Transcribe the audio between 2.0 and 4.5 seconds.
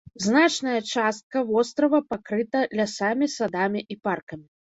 пакрыта лясамі, садамі і паркамі.